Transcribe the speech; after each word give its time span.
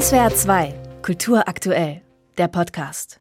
SWR 0.00 0.34
2, 0.34 0.74
Kultur 1.02 1.46
aktuell, 1.46 2.02
der 2.36 2.48
Podcast. 2.48 3.20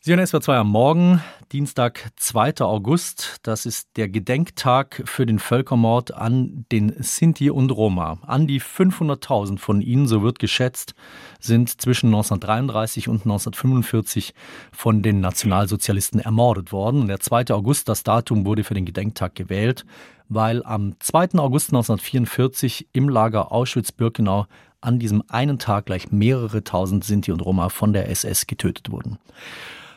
Sie 0.00 0.10
hören 0.10 0.26
SWR 0.26 0.40
2 0.40 0.56
am 0.56 0.70
Morgen, 0.70 1.22
Dienstag, 1.52 2.12
2. 2.16 2.62
August. 2.62 3.40
Das 3.42 3.66
ist 3.66 3.88
der 3.96 4.08
Gedenktag 4.08 5.02
für 5.04 5.26
den 5.26 5.38
Völkermord 5.38 6.14
an 6.14 6.64
den 6.72 6.94
Sinti 6.98 7.50
und 7.50 7.70
Roma. 7.72 8.16
An 8.22 8.46
die 8.46 8.62
500.000 8.62 9.58
von 9.58 9.82
ihnen, 9.82 10.06
so 10.06 10.22
wird 10.22 10.38
geschätzt, 10.38 10.94
sind 11.40 11.78
zwischen 11.78 12.06
1933 12.06 13.08
und 13.08 13.26
1945 13.26 14.32
von 14.72 15.02
den 15.02 15.20
Nationalsozialisten 15.20 16.20
ermordet 16.20 16.72
worden. 16.72 17.02
Und 17.02 17.08
der 17.08 17.20
2. 17.20 17.50
August, 17.50 17.90
das 17.90 18.02
Datum 18.02 18.46
wurde 18.46 18.64
für 18.64 18.72
den 18.72 18.86
Gedenktag 18.86 19.34
gewählt, 19.34 19.84
weil 20.30 20.64
am 20.64 20.98
2. 21.00 21.38
August 21.38 21.68
1944 21.68 22.88
im 22.94 23.10
Lager 23.10 23.52
Auschwitz-Birkenau 23.52 24.46
an 24.84 24.98
diesem 24.98 25.22
einen 25.28 25.58
Tag 25.58 25.86
gleich 25.86 26.12
mehrere 26.12 26.64
tausend 26.64 27.04
Sinti 27.04 27.32
und 27.32 27.40
Roma 27.40 27.68
von 27.68 27.92
der 27.92 28.08
SS 28.10 28.46
getötet 28.46 28.90
wurden. 28.90 29.18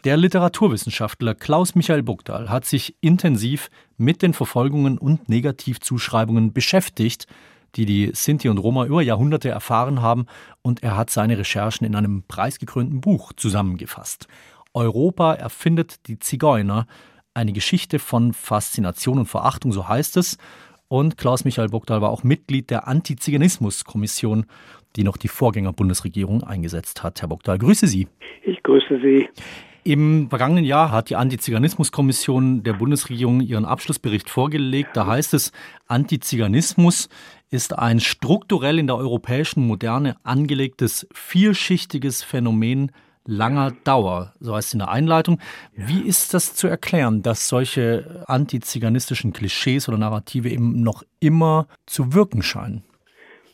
Der 0.04 0.16
Literaturwissenschaftler 0.16 1.36
Klaus 1.36 1.76
Michael 1.76 2.04
Bugdahl 2.04 2.50
hat 2.50 2.66
sich 2.66 2.96
intensiv 3.02 3.70
mit 3.98 4.22
den 4.22 4.34
Verfolgungen 4.34 4.98
und 4.98 5.28
Negativzuschreibungen 5.28 6.54
beschäftigt, 6.54 7.28
die 7.76 7.86
die 7.86 8.12
Sinti 8.14 8.48
und 8.48 8.58
Roma 8.58 8.86
über 8.86 9.02
Jahrhunderte 9.02 9.50
erfahren 9.50 10.02
haben, 10.02 10.26
und 10.62 10.84
er 10.84 10.96
hat 10.96 11.10
seine 11.10 11.38
Recherchen 11.38 11.86
in 11.86 11.96
einem 11.96 12.24
preisgekrönten 12.28 13.02
Buch 13.02 13.34
zusammengefasst. 13.34 14.28
Europa 14.74 15.34
erfindet 15.34 16.08
die 16.08 16.20
Zigeuner, 16.20 16.88
eine 17.34 17.54
Geschichte 17.54 18.00
von 18.00 18.34
Faszination 18.34 19.20
und 19.20 19.26
Verachtung, 19.28 19.72
so 19.72 19.88
heißt 19.88 20.18
es. 20.18 20.38
Und 20.90 21.18
Klaus 21.18 21.44
Michael 21.44 21.70
Bogdal 21.70 22.02
war 22.02 22.10
auch 22.10 22.24
Mitglied 22.24 22.70
der 22.70 22.88
Antiziganismus-Kommission, 22.88 24.46
die 24.96 25.04
noch 25.04 25.18
die 25.18 25.28
Vorgängerbundesregierung 25.28 26.44
eingesetzt 26.44 27.04
hat. 27.04 27.22
Herr 27.22 27.28
Bogdal, 27.28 27.58
grüße 27.58 27.88
Sie. 27.88 28.08
Ich 28.44 28.64
grüße 28.64 29.00
Sie. 29.02 29.28
Im 29.84 30.30
vergangenen 30.30 30.66
Jahr 30.66 30.92
hat 30.92 31.10
die 31.10 31.16
Antiziganismuskommission 31.16 32.64
der 32.64 32.74
Bundesregierung 32.74 33.40
ihren 33.40 33.64
Abschlussbericht 33.64 34.30
vorgelegt. 34.30 34.90
Da 34.96 35.08
heißt 35.08 35.34
es, 35.34 35.54
Antiziganismus 35.88 37.08
ist 37.50 37.78
ein 37.78 38.02
strukturell 38.02 38.80
in 38.80 38.88
der 38.88 38.98
europäischen 38.98 39.66
Moderne 39.66 40.18
angelegtes, 40.24 41.08
vielschichtiges 41.14 42.22
Phänomen 42.24 42.92
langer 43.28 43.74
Dauer, 43.84 44.34
so 44.40 44.56
heißt 44.56 44.70
es 44.70 44.74
in 44.74 44.80
der 44.80 44.90
Einleitung. 44.90 45.40
Wie 45.76 46.02
ist 46.02 46.34
das 46.34 46.56
zu 46.56 46.68
erklären, 46.68 47.22
dass 47.22 47.48
solche 47.48 48.24
antiziganistischen 48.28 49.34
Klischees 49.34 49.88
oder 49.88 49.98
Narrative 49.98 50.50
eben 50.50 50.82
noch 50.82 51.04
immer 51.20 51.68
zu 51.86 52.14
wirken 52.14 52.42
scheinen? 52.42 52.84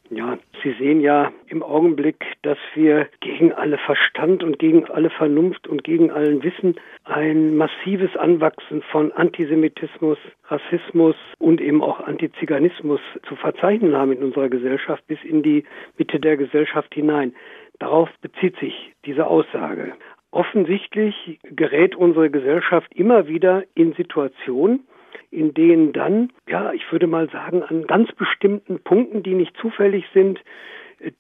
Ja, 0.10 0.38
Sie 0.64 0.74
sehen 0.80 1.02
ja 1.02 1.32
im 1.48 1.62
Augenblick, 1.62 2.24
dass 2.42 2.58
wir 2.74 3.10
gegen 3.20 3.52
alle 3.52 3.78
Verstand 3.78 4.44
und 4.44 4.60
gegen 4.60 4.86
alle 4.86 5.10
Vernunft 5.10 5.68
und 5.68 5.84
gegen 5.84 6.10
allen 6.10 6.42
Wissen 6.42 6.76
ein 7.04 7.58
massives 7.58 8.16
Anwachsen 8.16 8.82
von 8.84 9.12
Antisemitismus, 9.12 10.18
Rassismus 10.46 11.16
und 11.40 11.60
eben 11.60 11.84
auch 11.84 12.00
Antiziganismus 12.00 13.02
zu 13.28 13.36
verzeichnen 13.36 13.96
haben 13.96 14.14
in 14.14 14.24
unserer 14.24 14.48
Gesellschaft 14.48 15.06
bis 15.08 15.22
in 15.24 15.44
die 15.44 15.66
Mitte 15.98 16.20
der 16.20 16.38
Gesellschaft 16.38 16.94
hinein. 16.94 17.34
Darauf 17.80 18.10
bezieht 18.22 18.58
sich 18.60 18.93
diese 19.06 19.28
Aussage. 19.28 19.94
Offensichtlich 20.32 21.40
gerät 21.44 21.96
unsere 21.96 22.30
Gesellschaft 22.30 22.92
immer 22.94 23.28
wieder 23.28 23.64
in 23.76 23.94
Situationen, 23.94 24.88
in 25.30 25.54
denen 25.54 25.94
dann, 25.94 26.32
ja, 26.48 26.74
ich 26.74 26.92
würde 26.92 27.08
mal 27.08 27.30
sagen, 27.30 27.64
an 27.64 27.88
ganz 27.88 28.12
bestimmten 28.14 28.80
Punkten, 28.80 29.24
die 29.24 29.34
nicht 29.34 29.56
zufällig 29.58 30.06
sind, 30.14 30.40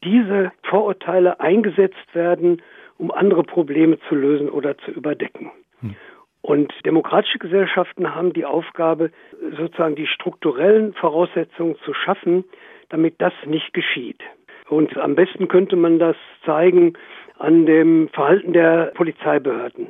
diese 0.03 0.51
Vorurteile 0.63 1.39
eingesetzt 1.39 2.13
werden, 2.13 2.61
um 2.97 3.11
andere 3.11 3.43
Probleme 3.43 3.99
zu 4.07 4.15
lösen 4.15 4.49
oder 4.49 4.77
zu 4.77 4.91
überdecken. 4.91 5.51
Hm. 5.81 5.95
Und 6.41 6.73
demokratische 6.85 7.39
Gesellschaften 7.39 8.13
haben 8.13 8.33
die 8.33 8.45
Aufgabe, 8.45 9.11
sozusagen 9.57 9.95
die 9.95 10.07
strukturellen 10.07 10.93
Voraussetzungen 10.93 11.77
zu 11.85 11.93
schaffen, 11.93 12.43
damit 12.89 13.15
das 13.19 13.33
nicht 13.45 13.73
geschieht. 13.73 14.21
Und 14.67 14.97
am 14.97 15.15
besten 15.15 15.47
könnte 15.47 15.75
man 15.75 15.99
das 15.99 16.15
zeigen 16.45 16.93
an 17.37 17.65
dem 17.65 18.09
Verhalten 18.09 18.53
der 18.53 18.91
Polizeibehörden. 18.95 19.87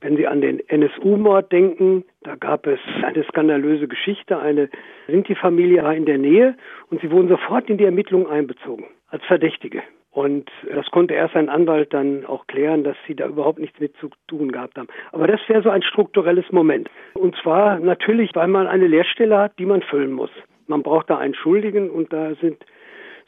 Wenn 0.00 0.16
Sie 0.18 0.26
an 0.26 0.42
den 0.42 0.60
NSU-Mord 0.68 1.50
denken, 1.50 2.04
da 2.22 2.34
gab 2.34 2.66
es 2.66 2.78
eine 3.02 3.24
skandalöse 3.24 3.88
Geschichte. 3.88 4.38
Eine 4.38 4.68
Sinti-Familie 5.06 5.82
war 5.82 5.94
in 5.94 6.04
der 6.04 6.18
Nähe 6.18 6.56
und 6.90 7.00
sie 7.00 7.10
wurden 7.10 7.28
sofort 7.28 7.70
in 7.70 7.78
die 7.78 7.84
Ermittlungen 7.84 8.26
einbezogen 8.26 8.84
als 9.08 9.24
Verdächtige. 9.24 9.82
Und 10.10 10.48
das 10.72 10.90
konnte 10.90 11.14
erst 11.14 11.34
ein 11.34 11.48
Anwalt 11.48 11.92
dann 11.92 12.24
auch 12.26 12.46
klären, 12.46 12.84
dass 12.84 12.96
sie 13.06 13.16
da 13.16 13.26
überhaupt 13.26 13.58
nichts 13.58 13.80
mit 13.80 13.96
zu 13.96 14.10
tun 14.28 14.52
gehabt 14.52 14.76
haben. 14.76 14.88
Aber 15.10 15.26
das 15.26 15.40
wäre 15.48 15.62
so 15.62 15.70
ein 15.70 15.82
strukturelles 15.82 16.52
Moment. 16.52 16.88
Und 17.14 17.34
zwar 17.42 17.80
natürlich, 17.80 18.30
weil 18.34 18.48
man 18.48 18.66
eine 18.66 18.86
Lehrstelle 18.86 19.38
hat, 19.38 19.58
die 19.58 19.66
man 19.66 19.82
füllen 19.82 20.12
muss. 20.12 20.30
Man 20.68 20.82
braucht 20.82 21.10
da 21.10 21.18
einen 21.18 21.34
Schuldigen 21.34 21.90
und 21.90 22.12
da 22.12 22.34
sind 22.36 22.58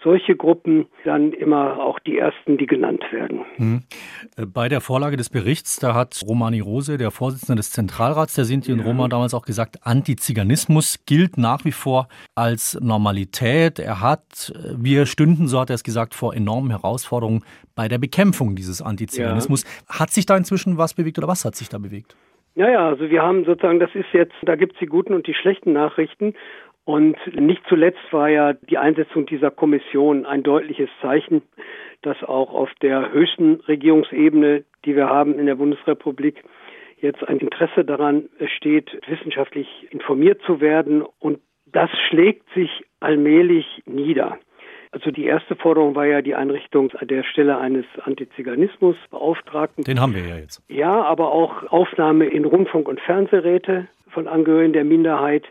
solche 0.07 0.37
Gruppen 0.37 0.87
dann 1.05 1.33
immer 1.33 1.81
auch 1.81 1.99
die 1.99 2.17
ersten, 2.17 2.59
die 2.59 2.67
genannt 2.67 3.05
werden. 3.11 3.41
Hm. 3.57 3.83
Bei 4.55 4.69
der 4.69 4.81
Vorlage 4.81 5.17
des 5.17 5.31
Berichts, 5.31 5.81
da 5.81 5.95
hat 5.95 6.21
Romani 6.25 6.61
Rose, 6.61 6.97
der 6.97 7.11
Vorsitzende 7.11 7.57
des 7.57 7.73
Zentralrats 7.73 8.37
der 8.37 8.45
Sinti 8.45 8.73
und 8.73 8.79
ja. 8.79 8.85
Roma, 8.85 9.09
damals 9.09 9.35
auch 9.35 9.45
gesagt, 9.45 9.79
Antiziganismus 9.83 11.05
gilt 11.07 11.39
nach 11.39 11.65
wie 11.65 11.73
vor 11.73 12.07
als 12.37 12.79
Normalität. 12.81 13.81
Er 13.81 14.01
hat, 14.01 14.53
wir 14.79 15.07
stünden, 15.07 15.49
so 15.49 15.59
hat 15.59 15.71
er 15.71 15.75
es 15.75 15.83
gesagt, 15.83 16.15
vor 16.15 16.35
enormen 16.35 16.71
Herausforderungen 16.71 17.43
bei 17.75 17.89
der 17.89 17.99
Bekämpfung 17.99 18.55
dieses 18.55 18.81
Antiziganismus. 18.81 19.65
Ja. 19.65 19.99
Hat 19.99 20.11
sich 20.11 20.25
da 20.25 20.37
inzwischen 20.37 20.79
was 20.79 20.95
bewegt 20.95 21.19
oder 21.19 21.27
was 21.27 21.45
hat 21.45 21.57
sich 21.57 21.69
da 21.69 21.79
bewegt? 21.79 22.17
Ja, 22.55 22.71
ja, 22.71 22.89
also 22.89 23.11
wir 23.11 23.23
haben 23.23 23.45
sozusagen, 23.45 23.81
das 23.81 23.91
ist 23.95 24.07
jetzt, 24.13 24.35
da 24.43 24.55
gibt 24.55 24.75
es 24.75 24.79
die 24.79 24.87
guten 24.87 25.15
und 25.15 25.27
die 25.27 25.35
schlechten 25.35 25.73
Nachrichten. 25.73 26.35
Und 26.87 27.17
nicht 27.35 27.63
zuletzt 27.69 28.13
war 28.13 28.29
ja 28.29 28.53
die 28.53 28.79
Einsetzung 28.79 29.27
dieser 29.27 29.51
Kommission 29.51 30.25
ein 30.25 30.45
deutliches 30.45 30.89
Zeichen, 31.03 31.43
dass 32.03 32.23
auch 32.23 32.55
auf 32.55 32.71
der 32.81 33.13
höchsten 33.13 33.57
Regierungsebene, 33.67 34.63
die 34.85 34.95
wir 34.95 35.09
haben 35.09 35.37
in 35.37 35.47
der 35.47 35.57
Bundesrepublik, 35.57 36.45
jetzt 37.01 37.27
ein 37.29 37.39
Interesse 37.39 37.85
daran 37.85 38.29
steht, 38.57 38.89
wissenschaftlich 39.09 39.67
informiert 39.91 40.41
zu 40.47 40.61
werden. 40.61 41.03
Und 41.19 41.41
das 41.67 41.91
schlägt 42.09 42.49
sich 42.55 42.71
allmählich 43.01 43.83
nieder. 43.87 44.39
Also 44.93 45.11
die 45.11 45.25
erste 45.25 45.57
Forderung 45.57 45.97
war 45.97 46.07
ja 46.07 46.23
die 46.23 46.37
Einrichtung 46.37 46.93
der 47.03 47.25
Stelle 47.25 47.59
eines 47.59 47.85
Antiziganismusbeauftragten. 48.05 49.83
Den 49.83 50.01
haben 50.01 50.15
wir 50.15 50.23
ja 50.23 50.37
jetzt. 50.37 50.63
Ja, 50.71 51.03
aber 51.03 51.33
auch 51.33 51.65
Aufnahme 51.65 52.27
in 52.27 52.45
Rundfunk- 52.45 52.89
und 52.89 53.01
Fernsehräte 53.01 53.89
von 54.09 54.29
Angehörigen 54.29 54.73
der 54.73 54.85
Minderheit, 54.85 55.43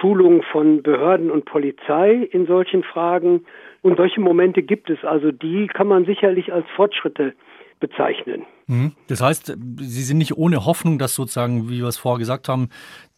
Schulung 0.00 0.42
von 0.50 0.82
Behörden 0.82 1.30
und 1.30 1.44
Polizei 1.44 2.28
in 2.30 2.46
solchen 2.46 2.82
Fragen. 2.82 3.44
Und 3.82 3.96
solche 3.96 4.20
Momente 4.20 4.62
gibt 4.62 4.90
es. 4.90 5.04
Also 5.04 5.32
die 5.32 5.66
kann 5.66 5.88
man 5.88 6.04
sicherlich 6.04 6.52
als 6.52 6.66
Fortschritte 6.76 7.34
bezeichnen. 7.82 8.46
Mhm. 8.68 8.92
Das 9.08 9.20
heißt, 9.20 9.58
Sie 9.76 10.02
sind 10.02 10.18
nicht 10.18 10.36
ohne 10.36 10.64
Hoffnung, 10.64 10.98
dass 10.98 11.14
sozusagen, 11.16 11.68
wie 11.68 11.80
wir 11.80 11.88
es 11.88 11.98
vorher 11.98 12.20
gesagt 12.20 12.48
haben, 12.48 12.68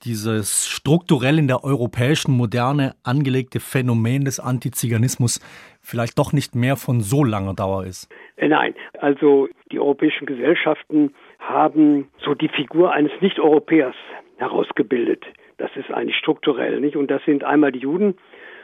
dieses 0.04 0.66
strukturell 0.66 1.38
in 1.38 1.48
der 1.48 1.62
europäischen 1.64 2.32
Moderne 2.32 2.94
angelegte 3.04 3.60
Phänomen 3.60 4.24
des 4.24 4.40
Antiziganismus 4.40 5.40
vielleicht 5.82 6.18
doch 6.18 6.32
nicht 6.32 6.54
mehr 6.54 6.76
von 6.76 7.00
so 7.00 7.22
langer 7.22 7.54
Dauer 7.54 7.84
ist? 7.84 8.08
Äh, 8.36 8.48
nein, 8.48 8.74
also 8.98 9.48
die 9.70 9.78
europäischen 9.78 10.26
Gesellschaften 10.26 11.14
haben 11.38 12.08
so 12.24 12.34
die 12.34 12.48
Figur 12.48 12.92
eines 12.92 13.12
Nicht-Europäers 13.20 13.94
herausgebildet. 14.38 15.24
Das 15.56 15.70
ist 15.76 15.90
eigentlich 15.90 16.16
strukturell, 16.16 16.80
nicht? 16.80 16.96
Und 16.96 17.10
das 17.10 17.24
sind 17.24 17.44
einmal 17.44 17.72
die 17.72 17.80
Juden 17.80 18.16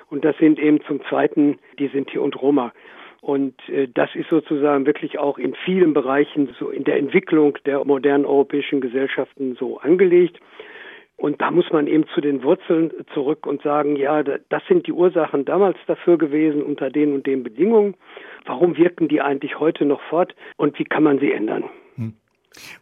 und 0.09 0.25
das 0.25 0.37
sind 0.39 0.59
eben 0.59 0.81
zum 0.83 1.03
Zweiten 1.05 1.59
die 1.79 1.89
Sinti 1.89 2.19
und 2.19 2.41
Roma. 2.41 2.73
Und 3.21 3.55
äh, 3.69 3.89
das 3.93 4.15
ist 4.15 4.31
sozusagen 4.31 4.87
wirklich 4.87 5.19
auch 5.19 5.39
in 5.39 5.55
vielen 5.65 5.93
Bereichen 5.93 6.55
so 6.59 6.71
in 6.71 6.85
der 6.85 6.97
Entwicklung 6.97 7.59
der 7.67 7.85
modernen 7.85 8.25
europäischen 8.25 8.81
Gesellschaften 8.81 9.57
so 9.59 9.79
angelegt. 9.79 10.41
Und 11.17 11.43
da 11.43 11.51
muss 11.51 11.71
man 11.71 11.87
eben 11.87 12.07
zu 12.15 12.23
den 12.23 12.43
Wurzeln 12.43 12.93
zurück 13.13 13.47
und 13.47 13.61
sagen, 13.61 13.97
ja, 13.97 14.23
das 14.23 14.63
sind 14.69 14.87
die 14.87 14.93
Ursachen 14.93 15.45
damals 15.45 15.77
dafür 15.87 16.17
gewesen 16.17 16.63
unter 16.63 16.89
den 16.89 17.13
und 17.13 17.27
den 17.27 17.43
Bedingungen. 17.43 17.95
Warum 18.47 18.79
wirken 18.79 19.07
die 19.07 19.21
eigentlich 19.21 19.61
heute 19.61 19.85
noch 19.85 20.01
fort 20.09 20.35
und 20.57 20.79
wie 20.79 20.85
kann 20.85 21.03
man 21.03 21.19
sie 21.19 21.31
ändern? 21.31 21.65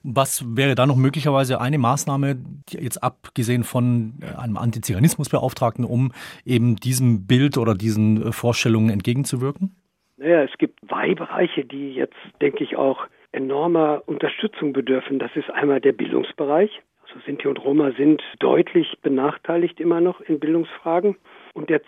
Was 0.02 0.44
wäre 0.56 0.74
da 0.74 0.86
noch 0.86 0.96
möglicherweise 0.96 1.60
eine 1.60 1.78
Maßnahme, 1.78 2.36
jetzt 2.70 3.02
abgesehen 3.02 3.64
von 3.64 4.14
äh, 4.22 4.38
einem 4.38 4.56
Antiziganismusbeauftragten, 4.56 5.84
um 5.84 6.12
eben 6.44 6.76
diesem 6.76 7.26
Bild 7.26 7.58
oder 7.58 7.74
diesen 7.74 8.22
äh, 8.22 8.32
Vorstellungen 8.32 8.90
entgegenzuwirken? 8.90 9.74
Naja, 10.16 10.42
es 10.42 10.58
gibt 10.58 10.80
zwei 10.88 11.14
Bereiche, 11.14 11.64
die 11.64 11.92
jetzt, 11.92 12.16
denke 12.40 12.64
ich, 12.64 12.76
auch 12.76 13.06
enormer 13.32 14.02
Unterstützung 14.06 14.72
bedürfen. 14.72 15.18
Das 15.18 15.30
ist 15.36 15.50
einmal 15.50 15.80
der 15.80 15.92
Bildungsbereich. 15.92 16.70
Also 17.08 17.20
Sinti 17.24 17.48
und 17.48 17.58
Roma 17.64 17.92
sind 17.92 18.22
deutlich 18.38 18.98
benachteiligt 19.00 19.80
immer 19.80 20.00
noch 20.00 20.20
in 20.20 20.40
Bildungsfragen. 20.40 21.16
Und 21.54 21.70
der 21.70 21.80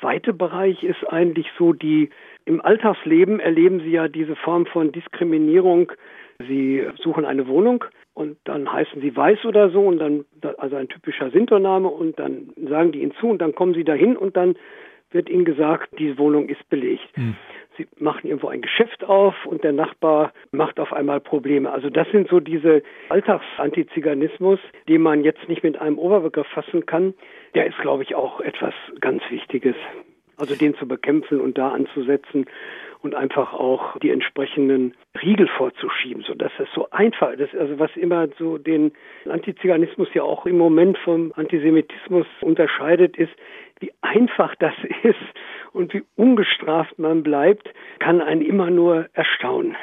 zweite 0.00 0.32
Bereich 0.32 0.82
ist 0.82 1.04
eigentlich 1.08 1.46
so 1.58 1.72
die 1.72 2.10
Im 2.44 2.60
Alltagsleben 2.60 3.40
erleben 3.40 3.80
Sie 3.80 3.90
ja 3.90 4.08
diese 4.08 4.36
Form 4.36 4.66
von 4.66 4.92
Diskriminierung. 4.92 5.92
Sie 6.48 6.84
suchen 6.96 7.24
eine 7.24 7.46
Wohnung 7.46 7.84
und 8.14 8.36
dann 8.44 8.72
heißen 8.72 9.00
Sie 9.00 9.14
Weiß 9.16 9.44
oder 9.44 9.70
so 9.70 9.82
und 9.82 9.98
dann, 9.98 10.24
also 10.58 10.76
ein 10.76 10.88
typischer 10.88 11.30
Sintername 11.30 11.88
und 11.88 12.18
dann 12.18 12.50
sagen 12.68 12.92
die 12.92 13.02
Ihnen 13.02 13.14
zu 13.20 13.28
und 13.28 13.38
dann 13.38 13.54
kommen 13.54 13.74
Sie 13.74 13.84
dahin 13.84 14.16
und 14.16 14.36
dann 14.36 14.56
wird 15.10 15.28
Ihnen 15.28 15.44
gesagt, 15.44 15.98
die 15.98 16.16
Wohnung 16.18 16.48
ist 16.48 16.68
belegt. 16.68 17.08
Hm. 17.14 17.36
Sie 17.76 17.86
machen 17.98 18.26
irgendwo 18.28 18.48
ein 18.48 18.62
Geschäft 18.62 19.04
auf 19.04 19.34
und 19.46 19.64
der 19.64 19.72
Nachbar 19.72 20.32
macht 20.52 20.78
auf 20.78 20.92
einmal 20.92 21.20
Probleme. 21.20 21.70
Also 21.70 21.88
das 21.88 22.08
sind 22.10 22.28
so 22.28 22.40
diese 22.40 22.82
Alltagsantiziganismus, 23.08 24.60
den 24.88 25.02
man 25.02 25.24
jetzt 25.24 25.48
nicht 25.48 25.62
mit 25.62 25.80
einem 25.80 25.98
Oberbegriff 25.98 26.46
fassen 26.48 26.86
kann. 26.86 27.14
Der 27.54 27.66
ist, 27.66 27.78
glaube 27.78 28.02
ich, 28.02 28.14
auch 28.14 28.40
etwas 28.40 28.74
ganz 29.00 29.22
Wichtiges. 29.30 29.76
Also 30.40 30.54
den 30.56 30.74
zu 30.76 30.88
bekämpfen 30.88 31.40
und 31.40 31.58
da 31.58 31.70
anzusetzen 31.70 32.46
und 33.02 33.14
einfach 33.14 33.52
auch 33.52 33.98
die 33.98 34.10
entsprechenden 34.10 34.94
Riegel 35.22 35.48
vorzuschieben, 35.48 36.22
sodass 36.26 36.52
es 36.58 36.68
so 36.74 36.88
einfach 36.90 37.32
ist. 37.32 37.54
Also 37.54 37.78
was 37.78 37.90
immer 37.96 38.28
so 38.38 38.58
den 38.58 38.92
Antiziganismus 39.28 40.08
ja 40.14 40.22
auch 40.22 40.46
im 40.46 40.58
Moment 40.58 40.98
vom 40.98 41.32
Antisemitismus 41.36 42.26
unterscheidet, 42.40 43.16
ist, 43.16 43.32
wie 43.80 43.92
einfach 44.02 44.54
das 44.56 44.74
ist 45.02 45.16
und 45.72 45.94
wie 45.94 46.04
ungestraft 46.16 46.98
man 46.98 47.22
bleibt, 47.22 47.68
kann 47.98 48.20
einen 48.20 48.42
immer 48.42 48.70
nur 48.70 49.08
erstaunen. 49.14 49.76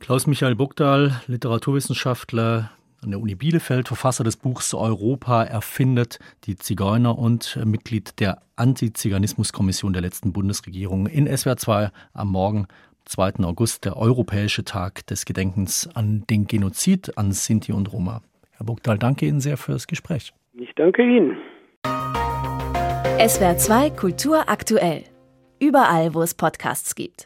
Klaus-Michael 0.00 0.54
Buckdahl, 0.54 1.20
Literaturwissenschaftler 1.26 2.70
an 3.06 3.12
der 3.12 3.20
Uni 3.20 3.36
Bielefeld, 3.36 3.86
Verfasser 3.86 4.24
des 4.24 4.36
Buchs 4.36 4.74
Europa 4.74 5.44
erfindet 5.44 6.18
die 6.44 6.56
Zigeuner 6.56 7.16
und 7.16 7.58
Mitglied 7.64 8.18
der 8.20 8.42
Antiziganismuskommission 8.56 9.92
der 9.92 10.02
letzten 10.02 10.32
Bundesregierung 10.32 11.06
in 11.06 11.26
SWR 11.34 11.56
2 11.56 11.90
am 12.12 12.32
Morgen 12.32 12.66
2. 13.04 13.44
August, 13.44 13.84
der 13.84 13.96
Europäische 13.96 14.64
Tag 14.64 15.06
des 15.06 15.24
Gedenkens 15.24 15.88
an 15.94 16.24
den 16.28 16.48
Genozid 16.48 17.16
an 17.16 17.30
Sinti 17.30 17.72
und 17.72 17.92
Roma. 17.92 18.22
Herr 18.50 18.66
Buckdahl, 18.66 18.98
danke 18.98 19.26
Ihnen 19.26 19.40
sehr 19.40 19.56
für 19.56 19.72
das 19.72 19.86
Gespräch. 19.86 20.32
Ich 20.54 20.74
danke 20.74 21.02
Ihnen. 21.02 21.36
SWR 23.24 23.56
2 23.56 23.90
Kultur 23.90 24.48
aktuell. 24.48 25.04
Überall, 25.60 26.12
wo 26.12 26.22
es 26.22 26.34
Podcasts 26.34 26.96
gibt. 26.96 27.14